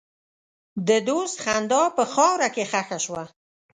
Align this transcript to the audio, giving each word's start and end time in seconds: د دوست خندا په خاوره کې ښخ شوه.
د 0.87 0.89
دوست 1.07 1.37
خندا 1.43 1.83
په 1.97 2.03
خاوره 2.13 2.47
کې 2.55 2.63
ښخ 2.71 2.89
شوه. 3.05 3.23